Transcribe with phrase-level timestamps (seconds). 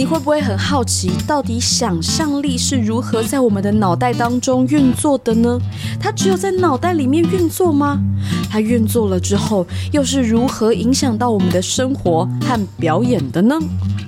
[0.00, 5.60] 你会不会很好奇，到底想象力是如何在我们的脑袋当中运作的呢？
[6.00, 8.00] 它只有在脑袋里面运作吗？
[8.48, 13.58] 它运作了之后，又是如何影响到我们的生活和表演的呢？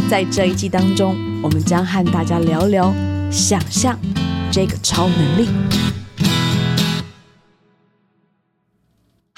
[0.08, 2.90] 在这一季当中，我们将和大家聊聊
[3.30, 3.95] 想象
[4.50, 5.46] 这个超能力。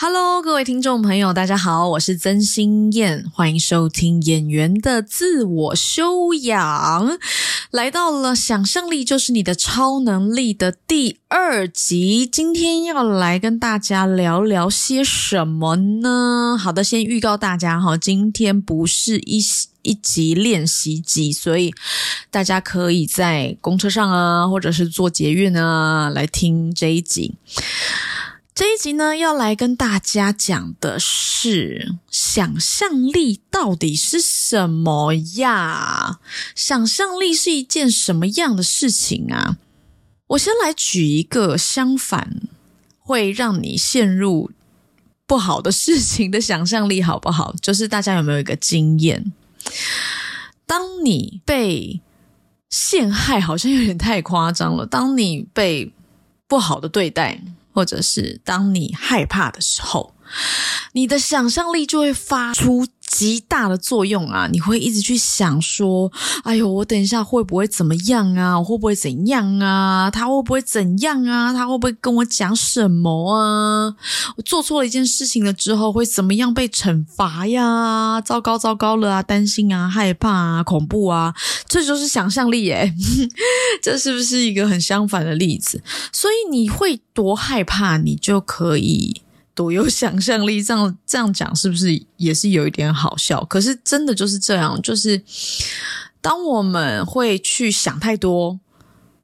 [0.07, 7.09] Hello，各位听众朋友，大家好，我是曾心燕，欢迎收听《演员的自我修养》，
[7.71, 16.59] 来到了想象力就是你的超能力的第二集，今天要来跟大家聊聊些什么呢？
[16.61, 19.43] 好的，先预告大家哈，今天不是一
[19.81, 21.73] 一集练习集，所以
[22.31, 27.33] 大家可以在公车上啊，或者是坐捷运啊来听这一集。
[28.55, 36.21] 这一集呢，要来跟大家讲的是想象力到底是什么呀？
[36.55, 39.57] 想象力是一件什么样的事情啊？
[40.29, 42.43] 我先来举一个相反
[43.01, 44.53] 会让你陷入
[45.27, 47.53] 不好的事情的想象力，好不好？
[47.61, 49.33] 就是大家有没有一个经验？
[50.65, 52.01] 当你被
[52.71, 54.87] 陷害，好像有点太夸张了。
[54.87, 55.93] 当你被
[56.47, 57.43] 不好的对待。
[57.75, 60.15] 或者是当你害怕的时候，
[60.93, 62.87] 你的想象力就会发出。
[63.07, 64.49] 极大的作用啊！
[64.51, 66.11] 你会一直去想说
[66.43, 68.59] ：“哎呦，我等一下会不会怎么样啊？
[68.59, 70.11] 我会不会怎样啊？
[70.11, 71.53] 他会不会怎样啊？
[71.53, 73.95] 他会不会跟我讲什么啊？
[74.37, 78.21] 我做错了一件事情了之后会怎么样被惩罚呀？
[78.21, 79.23] 糟糕，糟糕了啊！
[79.23, 81.35] 担心啊，害怕啊，恐怖啊！
[81.69, 82.93] 这就是想象力耶！
[83.81, 85.83] 这是不是一个很相反的例子？
[86.13, 89.23] 所以你会多害怕，你就可以。”
[89.55, 93.45] 多有想象力，这样这样讲是不是也是有一点好笑？
[93.45, 95.23] 可是真的就是这样，就是
[96.21, 98.59] 当我们会去想太多，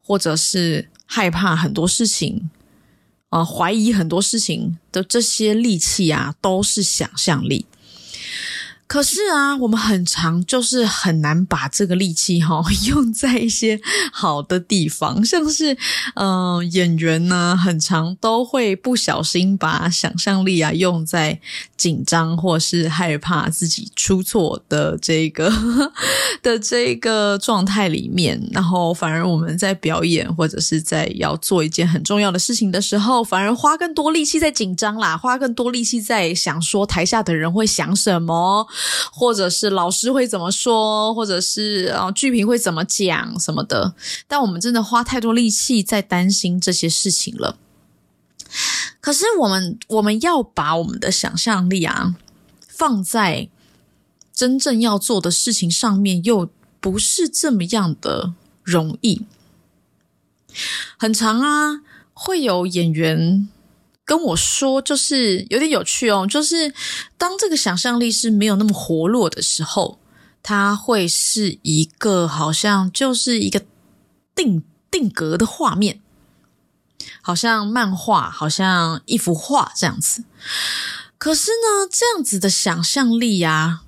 [0.03, 2.49] 或者是害怕很多事情，
[3.31, 7.66] 啊，怀疑很多事情的这些力气啊，都是想象力。
[8.91, 13.81] 可是啊，我们很常就是很难把这个力气哈 用在一些
[14.12, 15.78] 好的地方，像是
[16.17, 21.39] 嗯演员呢，很常都会不小心把想象力啊用在
[21.77, 25.53] 紧张或是害怕自己出错的这个
[26.43, 38.67] 的这个状态里面，然后反而我们在表演或者是在要做一件很重要的事情的时候，反而花更多力气在紧张啦，花更多力气在想说台下的人会想什么。
[39.13, 43.95] 或者是老师会怎么说，或者是啊剧评会怎么讲什么的，
[44.27, 47.57] 但我们真的花太多力气在担心这些事情了。
[49.01, 52.17] 可是我们我们要把我们的想象力啊
[52.67, 53.49] 放在
[54.33, 59.27] 真正要做的事情上面，又不是这么样的容易。
[60.99, 63.49] 很长啊，会有演员。
[64.10, 66.26] 跟我说，就是有点有趣哦。
[66.26, 66.75] 就是
[67.16, 70.00] 当这个想象力是没有那么活络的时候，
[70.43, 73.62] 它会是一个好像就是一个
[74.34, 76.00] 定定格的画面，
[77.22, 80.25] 好像漫画，好像一幅画这样子。
[81.16, 83.84] 可是呢，这样子的想象力啊，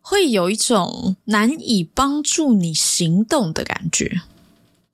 [0.00, 4.22] 会有一种难以帮助你行动的感觉。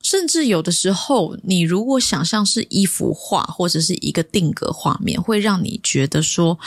[0.03, 6.59] 甚至有的时候，你如果想象是一幅画或者是一个定格画面，会让你觉得说，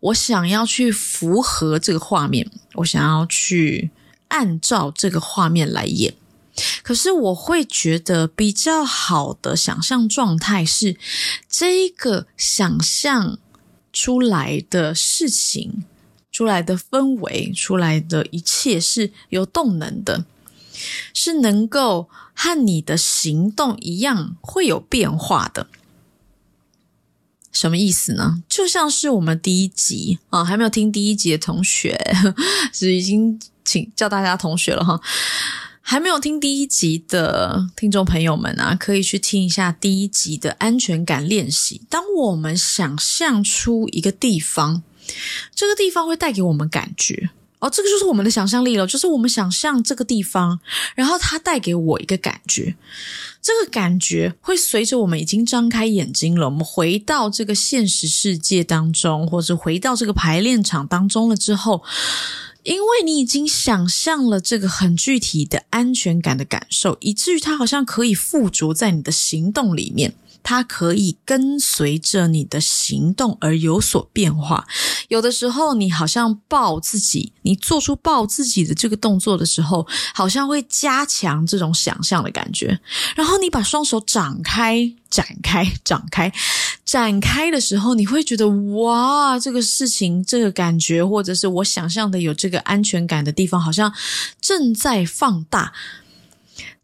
[0.00, 3.90] 我想要去符合这个画面，我想要去
[4.28, 6.14] 按照这个画面来演。
[6.82, 10.96] 可是我会觉得比较好的想象状态是，
[11.50, 13.38] 这一个想象
[13.92, 15.84] 出来的事情、
[16.32, 20.24] 出来的氛围、出来的一切是有动能的，
[21.12, 22.08] 是能够。
[22.38, 25.68] 和你的行动一样会有变化的，
[27.50, 28.42] 什么意思呢？
[28.46, 31.98] 就像是我们第一集啊，还没有听第一集的同学，
[32.74, 35.00] 是已经请叫大家同学了哈。
[35.80, 41.80] 还没有听第一集的听众朋友们啊，可以去听一下第一集的安全感练习。
[41.88, 44.82] 当我们想象出一个地方，
[45.54, 47.30] 这个地方会带给我们感觉。
[47.66, 50.60] 哦，这个就是我们的想象力了，就是我们想象这个地方，
[50.94, 52.76] 然后它带给我一个感觉，
[53.42, 61.82] 这个感觉会随着我们已经张开眼睛了，我们回到这个现实世界当中，或者回到这个排练场当中了之后，
[62.62, 70.14] 因为你已经想象了这个很具体的安全感的感受，以至于它好像可以附着在你的行动里面。
[70.48, 74.64] 它可以跟随着你的行动而有所变化。
[75.08, 82.78] 有的时候，你好像抱自己，你做出抱自己的这个动作的时候，好像会加强这种想象的感觉。
[83.14, 86.32] 然后你把双手展开、展开、展开、
[86.84, 93.92] 展开的时候，你会觉得哇，这个事情、这个感觉，或者是我想象的有这个安全感的地方，好像
[94.40, 95.72] 正在放大。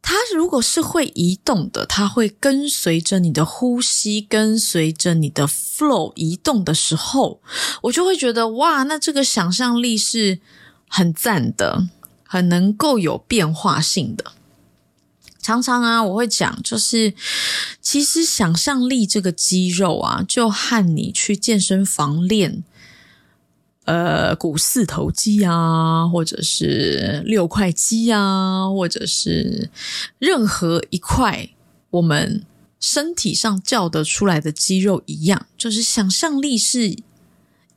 [0.02, 7.40] 它如果是会移动的，它会跟随着你的呼吸，跟随着你的 flow 移动的时候，
[7.82, 10.40] 我就会觉得哇，那这个想象力是
[10.88, 11.88] 很赞的，
[12.24, 14.32] 很能够有变化性的。
[15.40, 17.14] 常常啊，我会讲，就是
[17.80, 22.62] 其实想象力这个肌肉啊，就和你去健身房练。
[23.84, 29.70] 呃，股四头肌啊，或者是六块肌啊，或者是
[30.20, 31.49] 任何一块
[31.90, 32.44] 我们
[32.79, 36.96] 身体上叫得出来的肌肉一样，就是想象力是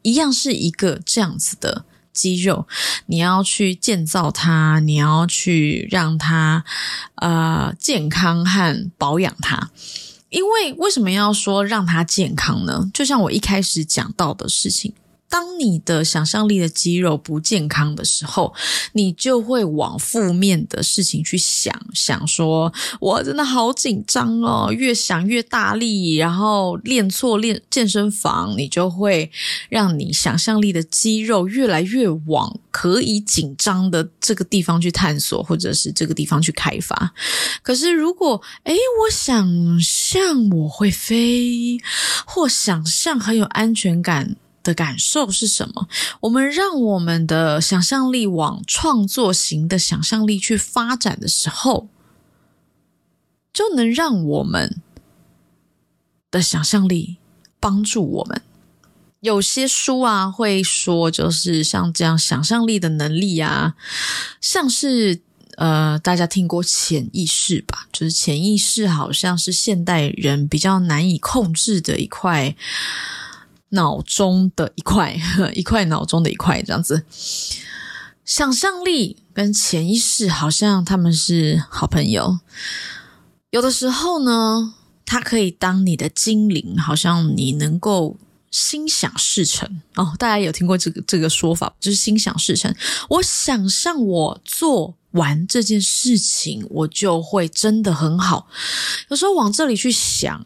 [0.03, 2.67] 一样是一个这样子的肌肉，
[3.07, 6.63] 你要去建造它，你要去让它
[7.15, 9.71] 呃健康和保养它。
[10.29, 12.91] 因为为什么要说让它健康呢？
[12.93, 14.93] 就像我一开始讲到的事情。
[15.29, 18.53] 当你的想象力的肌肉不健康的时候，
[18.93, 29.29] 你就会往负面的事情去想，想说我真的好紧张哦，越想越大力，然后练错练健身房，你就会
[29.69, 37.13] 让你想象力的肌肉越来越往可以紧张的这个地方去探索，或者是这个地方去开发。
[37.61, 41.77] 可是如果诶，我想象我会飞，
[42.25, 44.37] 或想象很有安全感。
[44.65, 45.87] 的感受是什么？
[46.21, 51.87] 我们让我们的想象力往创作型的想象力去发展的时候，
[53.53, 54.81] 就能让我们
[56.31, 57.17] 的想象力
[57.59, 58.41] 帮助我们。
[59.19, 63.75] 有些书啊会说，就是像这样想象力的能力啊，
[64.41, 65.21] 像是
[65.57, 67.87] 呃，大家听过潜意识吧？
[67.91, 72.55] 就是潜意识好像是现代人比较难以控制的一块。
[73.75, 75.15] 脑中的一块，
[75.53, 77.03] 一块脑中的一块，这样子。
[78.25, 82.39] 想象力跟潜意识好像他们是好朋友。
[83.51, 84.73] 有的时候呢，
[85.05, 88.17] 它可以当你的精灵，好像你能够
[88.49, 90.15] 心想事成哦。
[90.17, 92.73] 大家有听过这个这个说法，就是心想事成。
[93.09, 98.47] 我想象我做完这件事情，我就会真的很好。
[99.09, 100.43] 有时候往这里去想。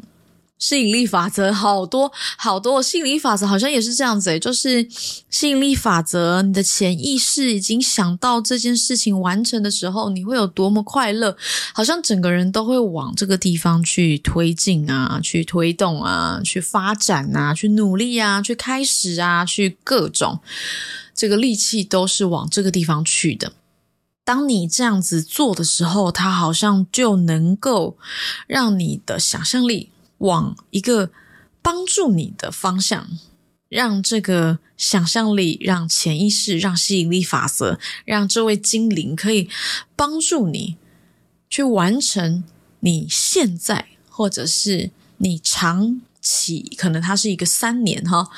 [0.59, 4.85] 吸引力法则好多好多，吸引力法则好像也是这样子诶，就是
[5.29, 11.35] 吸引力法则，你的潜意识已经想到这件事情完成的时候，你会有多么快乐，
[11.73, 20.39] 好像整个人都会往这个地方去推进啊，去推动啊，去发展啊，去努力啊，去开始啊，去各种
[21.15, 23.53] 这个力气都是往这个地方去的。
[24.25, 27.97] 当你这样子做的时候，它好像就能够
[28.45, 29.89] 让你的想象力。
[30.19, 31.11] 往一个
[31.61, 33.07] 帮助你的方向，
[33.67, 39.49] 让这个想象力、让潜意识、让吸引力法则、让这位精灵可以
[39.95, 40.77] 帮助你
[41.49, 42.43] 去完成
[42.79, 48.29] 你现在或者是你长期可能它是一个三年哈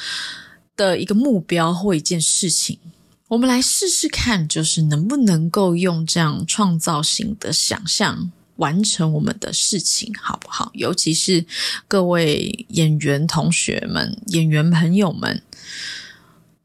[0.75, 2.79] 的一个目标或一件事情。
[3.27, 8.31] 我们来试试看，就是能不能够用这样创造性的想象。
[8.61, 10.69] 完成我们的事情好不好？
[10.75, 11.43] 尤其是
[11.87, 15.41] 各位演员同学们、演员朋友们，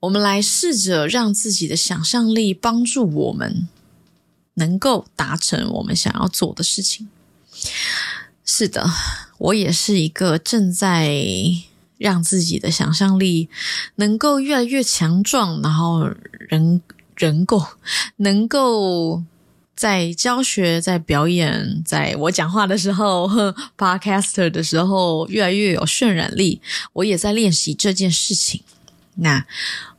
[0.00, 3.66] 我们来试着让自己的想象力帮助我们，
[4.54, 7.08] 能够达成我们想要做的事情。
[8.44, 8.86] 是的，
[9.38, 11.18] 我也是一个正在
[11.96, 13.48] 让自己的想象力
[13.94, 16.06] 能够越来越强壮，然后
[16.50, 16.82] 人
[17.16, 17.66] 人够
[18.16, 19.24] 能够。
[19.76, 23.28] 在教学、在表演、在我讲话的时候、
[23.76, 26.62] podcaster 的时候，越来越有渲染力。
[26.95, 28.62] 我也在练习这件事情。
[29.16, 29.45] 那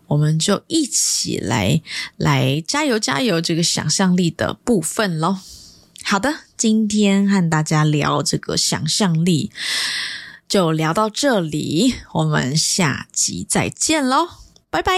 [0.08, 1.82] 我们就一起来
[2.18, 5.38] 来加油加油这个想象力的部分喽。
[6.04, 9.52] 好的，今天和大家聊这个想象力，
[10.48, 11.96] 就聊到这里。
[12.14, 14.30] 我们下集再见喽，
[14.70, 14.94] 拜拜。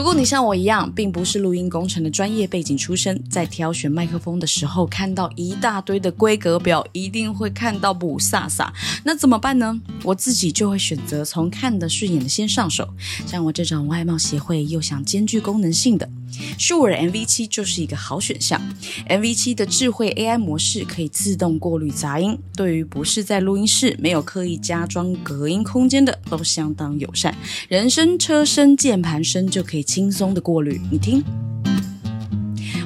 [0.00, 8.66] 如果你像我一样，并不是录音工程的专业背景出身，在挑选麦克风的时候，看到一大堆的规格表，一定会看到不飒飒。
[9.04, 9.78] 那怎么办呢？
[10.02, 12.88] 我自己就会选择从看得顺眼的先上手。
[13.26, 16.08] 像我这种外貌协会又想兼具功能性的。
[16.58, 18.60] Sure MV 七就是一个好选项。
[19.08, 27.34] MV 七的智慧 AI 模式可以自动过滤杂音，对于不是在录音室、没有刻意加装隔音空间的，都相当友善。
[27.68, 30.80] 人声、车声、键盘声就可以轻松的过滤。
[30.90, 31.22] 你听，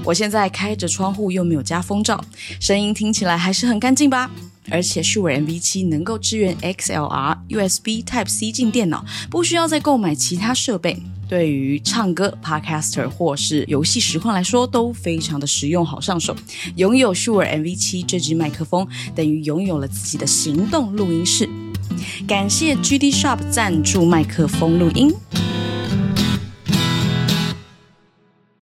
[0.04, 2.24] 我现在开着窗户，又没有加风罩，
[2.60, 4.30] 声音听起来还是很干净吧？
[4.70, 11.02] 而且 Sure MV 七能够支援 XLR、USB Type C 进电脑，不需要再购买其他设备。
[11.28, 16.35] 对于唱歌、Podcaster 或是游戏实况来说，都非常的实用，好上手。
[16.76, 21.49] 拥有 Sure MV 七这支麦克风，等于拥有了自己的行动录音室。
[22.26, 25.12] 感谢 GD Shop 赞助麦克风录音。